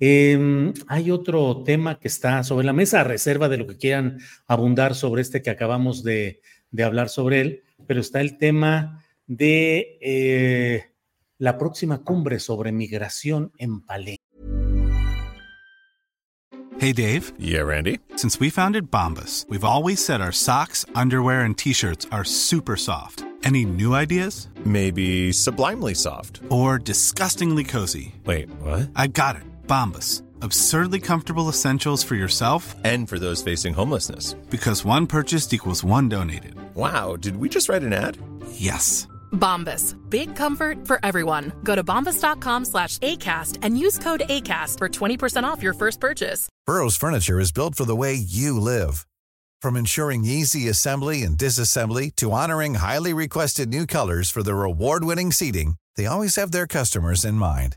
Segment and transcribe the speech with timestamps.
[0.00, 4.18] eh, hay otro tema que está sobre la mesa, a reserva de lo que quieran
[4.46, 9.98] abundar sobre este que acabamos de, de hablar sobre él, pero está el tema de
[10.00, 10.84] eh,
[11.38, 14.24] la próxima cumbre sobre migración en Palenque.
[16.78, 17.32] Hey Dave.
[17.38, 18.00] Yeah, Randy.
[18.16, 23.24] Since we founded Bombas, we've always said our socks, underwear, and t-shirts are super soft.
[23.44, 24.48] Any new ideas?
[24.64, 26.40] Maybe sublimely soft.
[26.50, 28.14] Or disgustingly cozy.
[28.24, 28.90] Wait, what?
[28.96, 29.53] I got it.
[29.66, 30.22] Bombas.
[30.42, 34.34] Absurdly comfortable essentials for yourself And for those facing homelessness.
[34.50, 36.54] because one purchased equals one donated.
[36.74, 38.18] Wow, did we just write an ad?
[38.52, 39.06] Yes.
[39.32, 39.96] Bombas.
[40.10, 41.52] Big comfort for everyone.
[41.64, 46.48] Go to bombas.com slash ACAST and use code ACAST for 20% off your first purchase.
[46.66, 49.06] Burrow's furniture is built for the way you live.
[49.60, 55.32] From ensuring easy assembly and disassembly to honoring highly requested new colors for their award-winning
[55.32, 57.76] seating, they always have their customers in mind.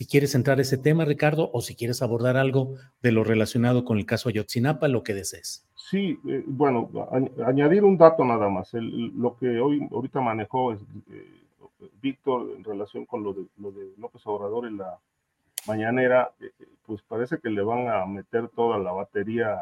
[0.00, 2.72] Si quieres entrar a ese tema, Ricardo, o si quieres abordar algo
[3.02, 5.68] de lo relacionado con el caso Ayotzinapa, lo que desees.
[5.74, 8.72] Sí, eh, bueno, a- añadir un dato nada más.
[8.72, 10.80] El- lo que hoy ahorita manejó es,
[11.10, 11.26] eh,
[12.00, 14.96] Víctor en relación con lo de, lo de López Obrador en la
[15.68, 16.50] mañanera, eh,
[16.86, 19.52] pues parece que le van a meter toda la batería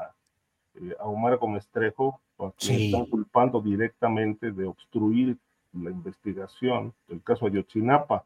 [1.01, 2.87] a Omar Gómez Trejo, porque le Sí.
[2.87, 5.37] están culpando directamente de obstruir
[5.73, 8.25] la investigación del caso Ayotzinapa.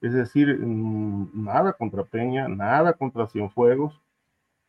[0.00, 4.00] Es decir, mm, nada contra Peña, nada contra Cienfuegos,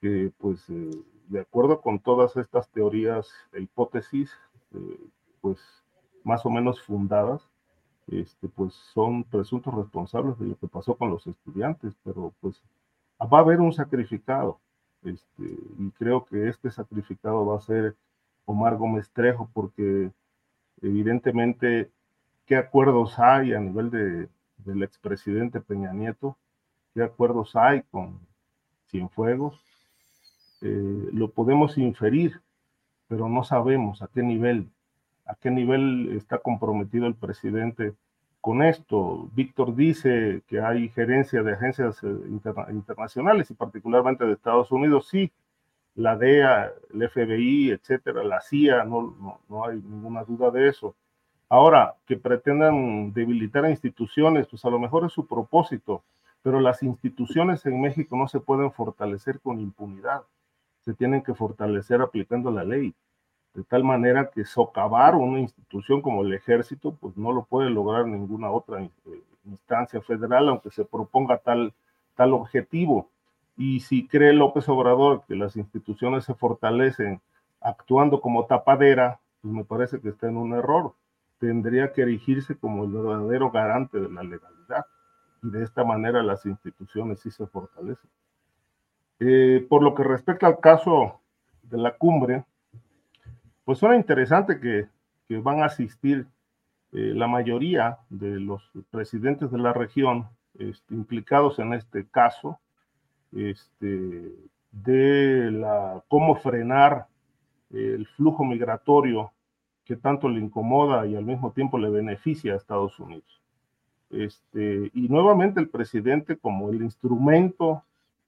[0.02, 0.92] que pues eh,
[1.28, 4.32] de acuerdo con todas estas teorías e hipótesis,
[4.74, 5.00] eh,
[5.42, 5.60] pues
[6.24, 7.50] más o menos fundadas,
[8.08, 12.62] este, pues son presuntos responsables de lo que pasó con los estudiantes, pero pues
[13.22, 14.60] va a haber un sacrificado,
[15.04, 17.96] este, y creo que este sacrificado va a ser
[18.46, 20.12] Omar Gómez Trejo, porque
[20.82, 21.92] evidentemente,
[22.46, 26.38] ¿qué acuerdos hay a nivel de, del expresidente Peña Nieto?
[26.94, 28.20] ¿Qué acuerdos hay con
[28.90, 29.60] Cienfuegos?
[30.62, 32.42] Eh, lo podemos inferir,
[33.08, 34.70] pero no sabemos a qué nivel,
[35.26, 37.94] a qué nivel está comprometido el presidente
[38.42, 39.30] con esto.
[39.34, 45.08] Víctor dice que hay gerencia de agencias eh, interna- internacionales y particularmente de Estados Unidos,
[45.08, 45.32] sí,
[45.96, 50.96] la DEA, el FBI, etcétera, la CIA, no, no, no hay ninguna duda de eso.
[51.50, 56.04] Ahora, que pretendan debilitar a instituciones, pues a lo mejor es su propósito,
[56.42, 60.24] pero las instituciones en México no se pueden fortalecer con impunidad,
[60.82, 62.94] se tienen que fortalecer aplicando la ley,
[63.54, 68.06] de tal manera que socavar una institución como el ejército, pues no lo puede lograr
[68.06, 68.90] ninguna otra eh,
[69.46, 71.74] instancia federal, aunque se proponga tal,
[72.16, 73.10] tal objetivo.
[73.58, 77.20] Y si cree López Obrador que las instituciones se fortalecen
[77.60, 80.94] actuando como tapadera, pues me parece que está en un error.
[81.40, 84.86] Tendría que erigirse como el verdadero garante de la legalidad.
[85.44, 88.10] Y de esta manera las instituciones sí se fortalecen.
[89.20, 91.22] Eh, por lo que respecta al caso
[91.64, 92.46] de la cumbre,
[93.66, 94.88] pues suena interesante que,
[95.28, 96.28] que van a asistir
[96.94, 102.60] eh, la mayoría de los presidentes de la región este, implicados en este caso,
[103.34, 104.34] este,
[104.72, 107.08] de la, cómo frenar
[107.72, 109.32] el flujo migratorio
[109.88, 113.42] que tanto le incomoda y al mismo tiempo le beneficia a Estados Unidos.
[114.10, 117.84] Este, y nuevamente el presidente como el instrumento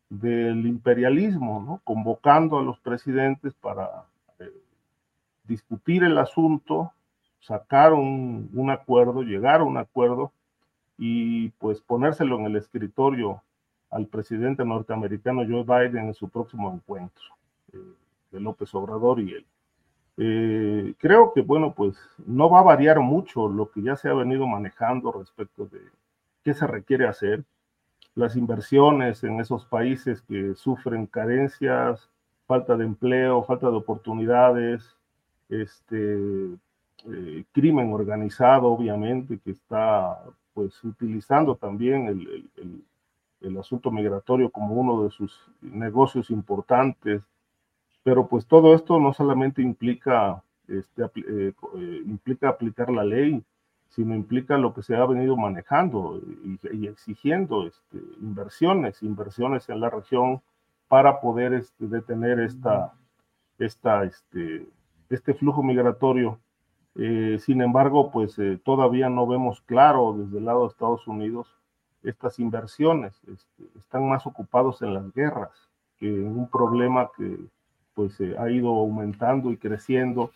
[0.09, 4.05] del imperialismo, convocando a los presidentes para
[4.39, 4.51] eh,
[5.43, 6.93] discutir el asunto,
[7.41, 10.31] sacar un, un, acuerdo, llegar a un acuerdo
[10.97, 13.41] y pues ponérselo en el escritorio
[13.89, 17.23] al presidente norteamericano Joe Biden en su próximo encuentro
[17.73, 17.77] eh,
[18.31, 19.45] de López Obrador y él.
[20.21, 24.13] Eh, creo que, bueno, pues no va a variar mucho lo que ya se ha
[24.13, 25.79] venido manejando respecto de
[26.43, 27.45] qué se requiere hacer.
[28.15, 32.09] Las inversiones en esos países que sufren carencias,
[32.47, 34.97] falta de empleo, falta de oportunidades,
[35.47, 36.17] este,
[37.05, 40.21] eh, crimen organizado, obviamente, que está
[40.53, 42.83] pues utilizando también el, el,
[43.39, 47.21] el asunto migratorio como uno de sus negocios importantes
[48.09, 53.43] pero pues todo esto no solamente implica, este, eh, eh, implica aplicar la ley,
[53.89, 56.19] sino implica lo que se ha venido manejando
[56.73, 60.41] y, exigiendo este, inversiones, inversiones en la región
[60.87, 62.93] para poder este, detener esta,
[63.59, 64.67] esta, este,
[65.11, 66.39] este flujo migratorio.
[66.95, 71.47] Eh, sin embargo, pues todavía no vemos claro desde el lado de Estados Unidos
[72.01, 73.21] estas inversiones.
[73.77, 75.69] Están más ocupados en las guerras
[75.99, 77.37] que en un problema que
[77.99, 80.31] pues eh, ha ido aumentando y creciendo.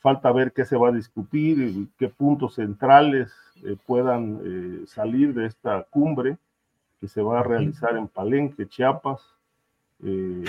[0.00, 3.32] Falta ver qué se va a discutir, qué puntos centrales
[3.64, 6.36] eh, puedan eh, salir de esta cumbre
[7.00, 9.22] que se va a realizar en Palenque, Chiapas,
[10.02, 10.44] y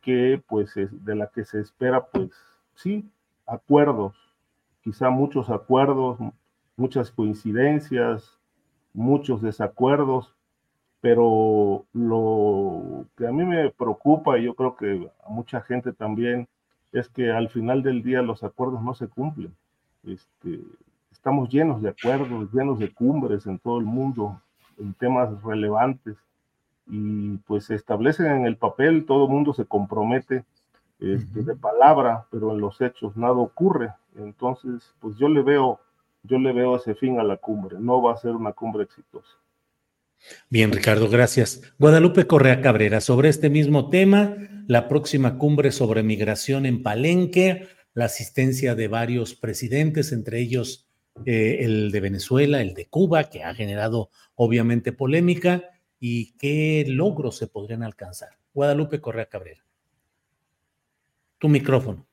[0.00, 2.30] que pues de la que se espera pues
[2.74, 3.06] sí,
[3.46, 4.14] acuerdos,
[4.82, 6.16] quizá muchos acuerdos,
[6.76, 8.38] muchas coincidencias,
[8.94, 10.34] muchos desacuerdos,
[11.02, 12.19] pero lo
[13.40, 16.48] mí me preocupa y yo creo que a mucha gente también
[16.92, 19.54] es que al final del día los acuerdos no se cumplen.
[20.04, 20.60] Este,
[21.10, 24.40] estamos llenos de acuerdos, llenos de cumbres en todo el mundo
[24.78, 26.16] en temas relevantes
[26.86, 30.44] y pues se establecen en el papel, todo el mundo se compromete
[30.98, 33.92] este, de palabra, pero en los hechos nada ocurre.
[34.16, 35.80] Entonces, pues yo le veo,
[36.24, 37.78] yo le veo ese fin a la cumbre.
[37.78, 39.39] No va a ser una cumbre exitosa.
[40.48, 41.62] Bien, Ricardo, gracias.
[41.78, 44.36] Guadalupe Correa Cabrera, sobre este mismo tema,
[44.66, 50.88] la próxima cumbre sobre migración en Palenque, la asistencia de varios presidentes, entre ellos
[51.26, 55.64] eh, el de Venezuela, el de Cuba, que ha generado obviamente polémica,
[55.98, 58.30] y qué logros se podrían alcanzar.
[58.54, 59.62] Guadalupe Correa Cabrera.
[61.38, 62.06] Tu micrófono.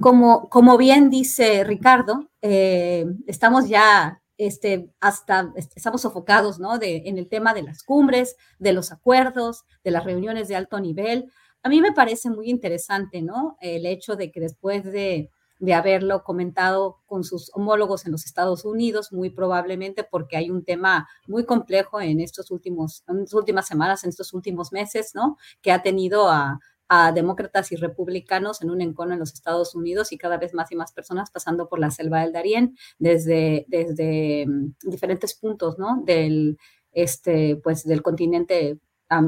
[0.00, 6.78] Como, como bien dice Ricardo, eh, estamos ya este, hasta estamos sofocados, ¿no?
[6.78, 10.80] De, en el tema de las cumbres, de los acuerdos, de las reuniones de alto
[10.80, 11.30] nivel.
[11.62, 13.56] A mí me parece muy interesante, ¿no?
[13.60, 18.64] El hecho de que después de, de haberlo comentado con sus homólogos en los Estados
[18.64, 23.66] Unidos, muy probablemente porque hay un tema muy complejo en estos últimos, en estas últimas
[23.66, 25.36] semanas, en estos últimos meses, ¿no?
[25.62, 30.12] Que ha tenido a, a demócratas y republicanos en un encono en los Estados Unidos
[30.12, 34.46] y cada vez más y más personas pasando por la selva del Darién desde, desde
[34.46, 36.02] mm, diferentes puntos, ¿no?
[36.04, 36.58] Del,
[36.92, 38.78] este, pues, del continente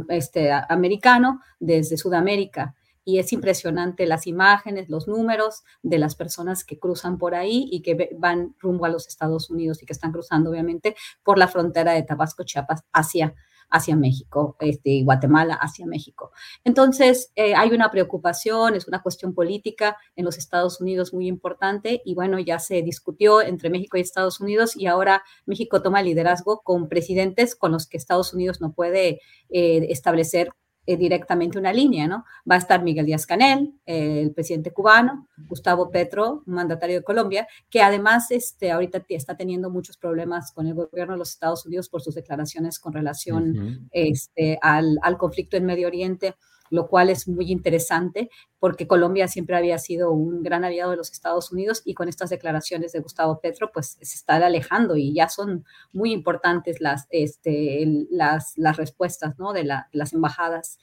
[0.09, 2.75] este, americano, desde Sudamérica.
[3.05, 7.83] Y es impresionante las imágenes, los números de las personas que cruzan por ahí y
[7.83, 11.93] que van rumbo a los Estados Unidos y que están cruzando, obviamente, por la frontera
[11.93, 13.35] de Tabasco, Chiapas, hacia
[13.71, 16.33] hacia México, este, Guatemala hacia México.
[16.65, 22.03] Entonces, eh, hay una preocupación, es una cuestión política en los Estados Unidos muy importante
[22.05, 26.61] y bueno, ya se discutió entre México y Estados Unidos y ahora México toma liderazgo
[26.63, 29.21] con presidentes con los que Estados Unidos no puede
[29.51, 30.53] eh, establecer
[30.87, 32.25] eh, directamente una línea, ¿no?
[32.51, 37.49] Va a estar Miguel Díaz Canel, eh, el presidente cubano, Gustavo Petro, mandatario de Colombia,
[37.69, 41.89] que además este, ahorita está teniendo muchos problemas con el gobierno de los Estados Unidos
[41.89, 46.35] por sus declaraciones con relación este, al, al conflicto en Medio Oriente
[46.71, 51.13] lo cual es muy interesante porque Colombia siempre había sido un gran aliado de los
[51.13, 55.29] Estados Unidos y con estas declaraciones de Gustavo Petro, pues se está alejando y ya
[55.29, 59.53] son muy importantes las, este, las, las respuestas ¿no?
[59.53, 60.79] de, las embajadas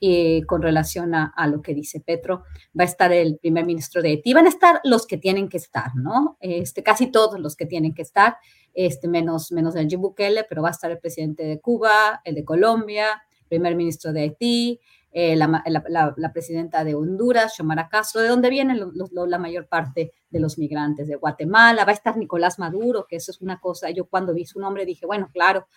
[0.00, 2.44] eh, con relación a, lo que dice Petro.
[2.78, 5.56] Va a estar el primer ministro de Haití, van a estar los que tienen que
[5.56, 6.36] estar, ¿no?
[6.40, 8.36] Este, casi todos los que tienen que estar,
[8.74, 12.44] este, menos, menos el Bukele, pero va a estar el presidente de Cuba, el de
[12.44, 14.80] Colombia, primer ministro de Haití,
[15.16, 18.80] eh, la, presidenta de Honduras, Xiomara Castro, de donde vienen
[19.14, 23.30] la mayor parte de los migrantes, de Guatemala, va a estar Nicolás Maduro, que eso
[23.30, 25.68] es una cosa, yo cuando vi su nombre dije, bueno, claro,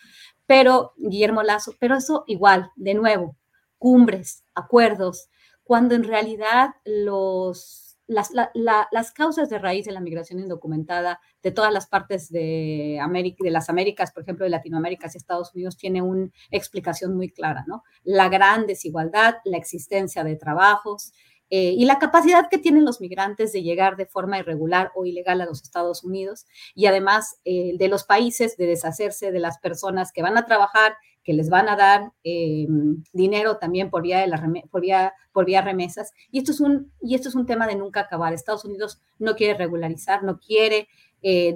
[0.48, 3.36] pero Guillermo Lazo, pero eso igual, de nuevo,
[3.78, 5.30] cumbres, acuerdos,
[5.64, 11.74] cuando en realidad los las, las, causas de raíz de la migración indocumentada de todas
[11.74, 16.02] las partes de, América, de las Américas, por ejemplo, de Latinoamérica y Estados Unidos, tiene
[16.02, 17.84] una explicación muy clara, ¿no?
[18.04, 21.12] La gran desigualdad, la existencia de trabajos,
[21.50, 25.40] eh, y la capacidad que tienen los migrantes de llegar de forma irregular o ilegal
[25.40, 26.46] a los Estados Unidos
[26.76, 30.98] y además eh, de los países de deshacerse de las personas que van a trabajar,
[31.28, 32.66] que les van a dar eh,
[33.12, 34.42] dinero también por vía, de la,
[34.72, 36.14] por, vía, por vía remesas.
[36.32, 38.32] Y esto, es un, y esto es un tema de nunca acabar.
[38.32, 40.88] Estados Unidos no quiere regularizar, no quiere,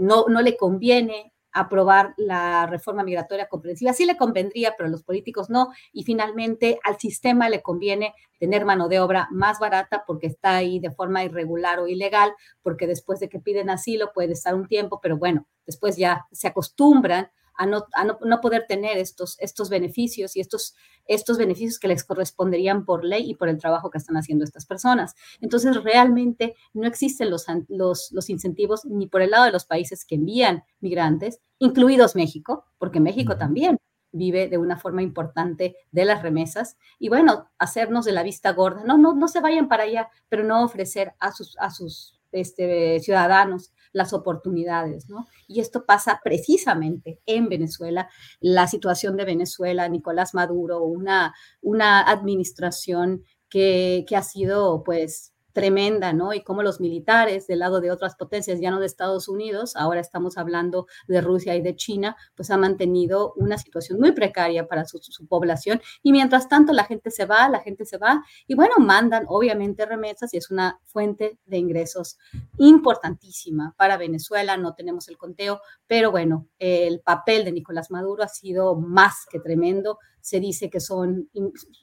[0.02, 3.94] no, no le conviene aprobar la reforma migratoria comprensiva.
[3.94, 5.70] Sí le convendría, pero a los políticos no.
[5.94, 10.80] Y finalmente al sistema le conviene tener mano de obra más barata porque está ahí
[10.80, 15.00] de forma irregular o ilegal, porque después de que piden asilo puede estar un tiempo,
[15.02, 17.30] pero bueno, después ya se acostumbran
[17.62, 17.66] a
[18.06, 20.76] no, no, poder tener estos, estos beneficios y estos,
[21.06, 24.66] estos beneficios que les corresponderían por ley y por el trabajo que están haciendo estas
[24.66, 25.16] personas.
[25.42, 30.06] Entonces, realmente no existen los, los, los incentivos ni por el lado de los países
[30.06, 33.78] que envían migrantes, incluidos México, porque México también
[34.12, 38.84] vive de una forma importante de las remesas y bueno, hacernos de la vista gorda,
[38.86, 43.00] no, no, no se vayan para allá, pero no ofrecer a sus, a sus este,
[43.00, 45.28] ciudadanos las oportunidades, ¿no?
[45.48, 53.24] Y esto pasa precisamente en Venezuela, la situación de Venezuela, Nicolás Maduro, una, una administración
[53.50, 56.34] que, que ha sido, pues, tremenda, ¿no?
[56.34, 60.00] Y cómo los militares del lado de otras potencias, ya no de Estados Unidos, ahora
[60.00, 64.86] estamos hablando de Rusia y de China, pues ha mantenido una situación muy precaria para
[64.86, 65.82] su, población.
[66.04, 69.86] Y mientras tanto, la gente se va, la gente se va, y bueno, mandan obviamente
[69.86, 72.18] remesas y es una fuente de ingresos
[72.58, 74.58] importantísima para Venezuela.
[74.58, 79.40] No tenemos el conteo, pero bueno, el papel de Nicolás Maduro ha sido más que
[79.40, 80.00] tremendo.
[80.22, 81.30] Se dice que son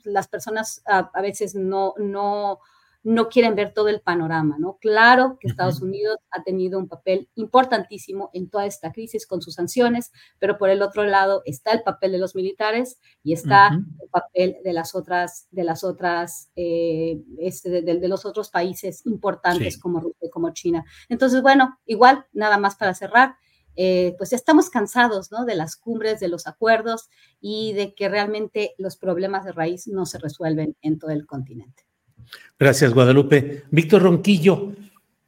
[0.04, 2.58] las personas a, a veces no, no
[3.08, 4.76] no quieren ver todo el panorama, ¿no?
[4.82, 9.54] Claro que Estados Unidos ha tenido un papel importantísimo en toda esta crisis con sus
[9.54, 14.08] sanciones, pero por el otro lado está el papel de los militares y está el
[14.10, 20.00] papel de las otras, de las otras, eh, este, de, los otros países importantes como
[20.00, 20.84] Rusia como China.
[21.08, 23.36] Entonces, bueno, igual, nada más para cerrar.
[23.80, 25.46] Eh, pues estamos cansados ¿no?
[25.46, 27.08] de las cumbres, de los acuerdos
[27.40, 31.87] y de que realmente los problemas de raíz no se resuelven en todo el continente.
[32.58, 33.64] Gracias, Guadalupe.
[33.70, 34.72] Víctor Ronquillo,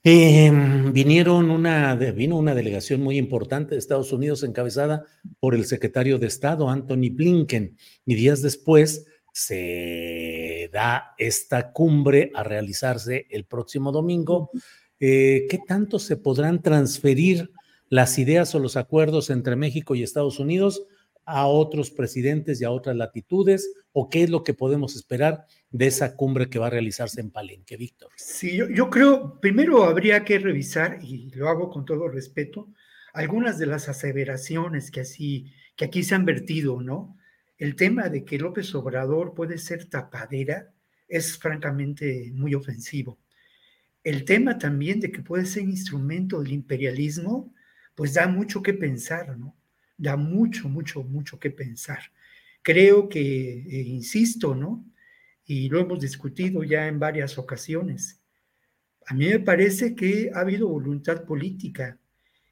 [0.02, 5.04] em, vinieron una, vino una delegación muy importante de Estados Unidos encabezada
[5.38, 12.42] por el secretario de Estado, Anthony Blinken, y días después se da esta cumbre a
[12.42, 14.50] realizarse el próximo domingo.
[14.98, 17.50] Eh, ¿Qué tanto se podrán transferir
[17.88, 20.82] las ideas o los acuerdos entre México y Estados Unidos
[21.30, 23.72] a otros presidentes y a otras latitudes?
[23.92, 27.30] ¿O qué es lo que podemos esperar de esa cumbre que va a realizarse en
[27.30, 28.10] Palenque, Víctor?
[28.16, 32.68] Sí, yo, creo, primero habría que revisar, y lo hago con todo respeto,
[33.12, 37.16] algunas de las aseveraciones que, así, que aquí se han vertido, ¿no?
[37.58, 40.72] El tema de que López Obrador puede ser tapadera
[41.08, 43.18] es francamente muy ofensivo.
[44.02, 47.52] El tema también de que puede ser instrumento del imperialismo,
[47.94, 49.59] pues da mucho que pensar, ¿no?
[50.00, 52.00] Da mucho, mucho, mucho que pensar.
[52.62, 54.84] Creo que, eh, insisto, ¿no?
[55.50, 58.20] y lo hemos discutido ya en varias ocasiones.
[59.04, 61.98] A mí me parece que ha habido voluntad política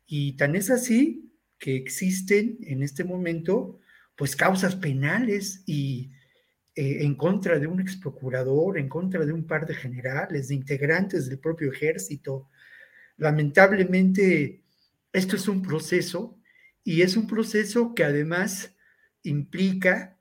[0.04, 3.78] y tan es así que existen en este momento
[4.16, 6.10] pues causas penales y
[6.74, 10.56] eh, en contra de un ex procurador, en contra de un par de generales, de
[10.56, 12.48] integrantes del propio ejército.
[13.16, 14.64] Lamentablemente,
[15.12, 16.36] esto es un proceso
[16.88, 18.74] y es un proceso que además
[19.22, 20.16] implica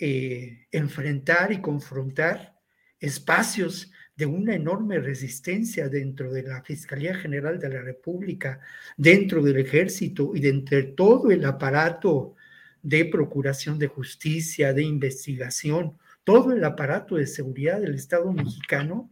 [0.00, 2.56] eh, enfrentar y confrontar
[2.98, 8.58] espacios de una enorme resistencia dentro de la Fiscalía General de la República,
[8.96, 12.34] dentro del ejército y dentro de todo el aparato
[12.82, 19.08] de procuración de justicia, de investigación, todo el aparato de seguridad del Estado mexicano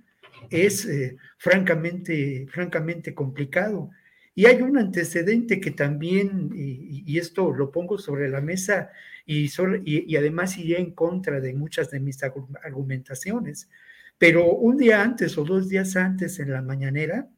[0.51, 3.93] es eh, francamente, francamente complicado.
[4.39, 8.91] Y hay un antecedente que también, y, esto lo pongo sobre la mesa,
[9.25, 9.51] y,
[9.87, 13.71] y, además iría en contra de muchas de mis argumentaciones.
[14.19, 17.31] Pero un día antes o dos días antes en la mañanera,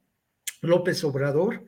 [0.61, 1.65] López Obrador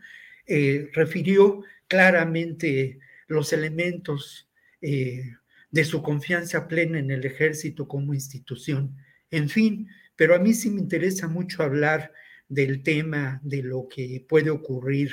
[0.47, 4.49] eh, refirió claramente los elementos
[4.81, 5.37] eh,
[5.71, 8.97] de su confianza plena en el ejército como institución.
[9.31, 12.13] En fin, pero a mí sí me interesa mucho hablar
[12.51, 15.13] del tema de lo que puede ocurrir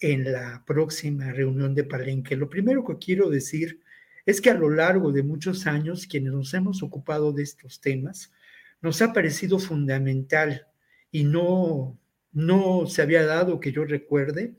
[0.00, 2.36] en la próxima reunión de Palenque.
[2.36, 3.80] Lo primero que quiero decir
[4.26, 8.32] es que a lo largo de muchos años, quienes nos hemos ocupado de estos temas,
[8.80, 10.66] nos ha parecido fundamental
[11.12, 11.96] y no,
[12.32, 14.54] no se había dado, que yo recuerde,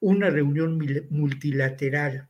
[0.00, 0.78] una reunión
[1.10, 2.28] multilateral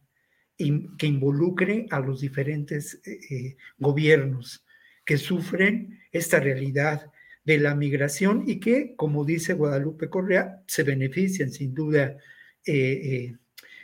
[0.98, 4.66] que involucre a los diferentes eh, eh, gobiernos
[5.06, 7.10] que sufren esta realidad
[7.50, 12.16] de la migración y que, como dice Guadalupe Correa, se benefician sin duda
[12.64, 13.34] eh,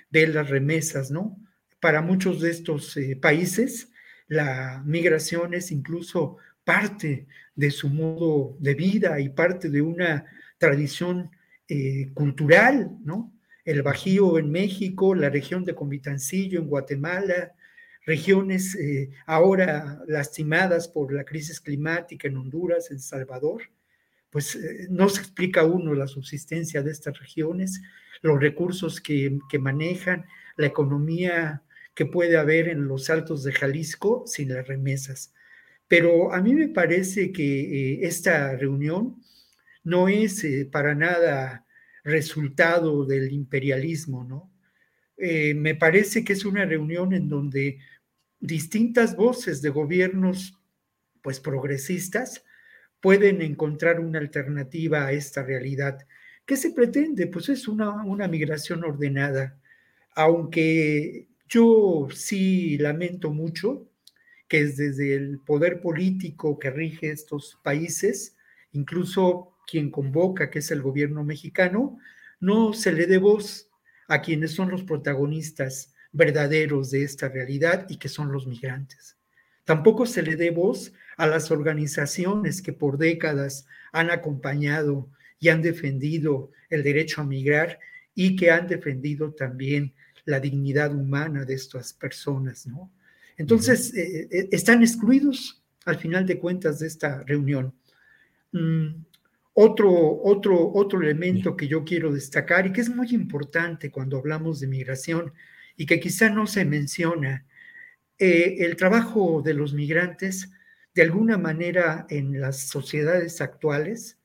[0.09, 1.37] de las remesas, ¿no?
[1.81, 3.91] Para muchos de estos países,
[4.29, 10.25] la migración es incluso parte de su modo de vida y parte de una
[10.59, 11.31] tradición
[12.15, 13.37] cultural, ¿no?
[13.67, 17.53] el Bajío en México, la región de Comitancillo en Guatemala,
[18.07, 23.63] regiones eh, ahora lastimadas por la crisis climática en Honduras, en Salvador,
[24.31, 27.83] pues eh, no se explica uno la subsistencia de estas regiones,
[28.23, 30.25] los recursos que, manejan,
[30.57, 31.63] la economía
[31.95, 35.35] que puede haber en los altos de Jalisco sin las remesas.
[35.89, 39.21] Pero a mí me parece que eh, esta reunión
[39.83, 41.65] no es para nada
[42.05, 44.53] resultado del imperialismo, ¿no?
[45.19, 47.79] Me parece que es una reunión en donde
[48.41, 50.59] distintas voces de gobiernos,
[51.23, 52.45] pues progresistas,
[53.01, 56.07] pueden encontrar una alternativa a esta realidad.
[56.45, 57.27] ¿Qué se pretende?
[57.27, 59.61] Pues es una, una migración ordenada,
[60.15, 63.89] aunque yo sí lamento mucho
[64.49, 68.37] que es desde el poder político que rige estos países,
[68.73, 71.99] incluso quien convoca, que es el gobierno mexicano,
[72.39, 73.71] no se le dé voz
[74.09, 79.17] a quienes son los protagonistas verdaderos de esta realidad y que son los migrantes.
[79.65, 85.61] Tampoco se le dé voz a las organizaciones que por décadas han acompañado y han
[85.61, 87.79] defendido el derecho a migrar
[88.15, 89.93] y que han defendido también
[90.25, 92.91] la dignidad humana de estas personas, ¿no?
[93.37, 97.75] Entonces, eh, eh, están excluidos al final de cuentas de esta reunión.
[98.53, 99.05] Mm,
[99.53, 99.93] otro,
[100.23, 104.67] otro, otro elemento que yo quiero destacar y que es muy importante cuando hablamos de
[104.67, 105.33] migración
[105.77, 107.47] y que quizá no se menciona,
[108.19, 110.51] eh, el trabajo de los migrantes,
[110.95, 114.19] de alguna manera en las sociedades actuales,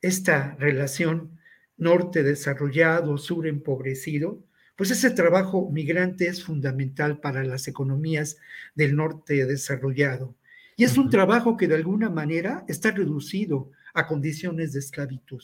[0.00, 1.38] esta relación
[1.76, 4.42] norte desarrollado, sur empobrecido,
[4.76, 8.38] pues ese trabajo migrante es fundamental para las economías
[8.74, 10.34] del norte desarrollado.
[10.76, 15.42] Y es un trabajo que de alguna manera está reducido a condiciones de esclavitud.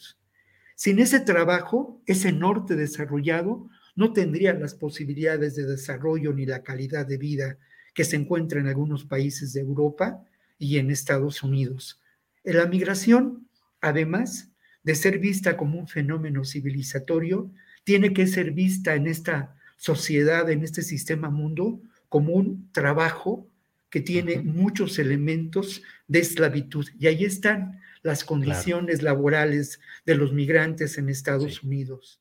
[0.75, 7.07] Sin ese trabajo, ese norte desarrollado no tendría las posibilidades de desarrollo ni la calidad
[7.07, 7.59] de vida
[7.95, 10.25] que se encuentra en algunos países de Europa
[10.59, 12.01] y en Estados Unidos.
[12.45, 13.49] La migración,
[13.81, 14.51] además
[14.83, 17.51] de ser vista como un fenómeno civilizatorio,
[17.85, 23.47] tiene que ser vista en esta sociedad, en este sistema mundo, como un trabajo
[23.89, 26.87] que tiene muchos elementos de esclavitud.
[26.99, 32.21] Y ahí están las condiciones laborales de los migrantes en Estados Unidos.